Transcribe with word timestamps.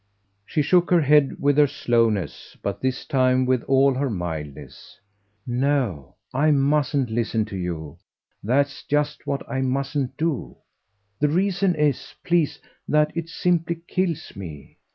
She 0.47 0.63
shook 0.63 0.89
her 0.89 1.01
head 1.01 1.39
with 1.39 1.59
her 1.59 1.67
slowness, 1.67 2.57
but 2.63 2.81
this 2.81 3.05
time 3.05 3.45
with 3.45 3.61
all 3.65 3.93
her 3.93 4.09
mildness. 4.09 4.99
"No, 5.45 6.15
I 6.33 6.49
mustn't 6.49 7.11
listen 7.11 7.45
to 7.45 7.55
you 7.55 7.99
that's 8.43 8.81
just 8.81 9.27
what 9.27 9.47
I 9.47 9.61
mustn't 9.61 10.17
do. 10.17 10.55
The 11.19 11.29
reason 11.29 11.75
is, 11.75 12.15
please, 12.23 12.57
that 12.87 13.15
it 13.15 13.29
simply 13.29 13.79
kills 13.87 14.35
me. 14.35 14.79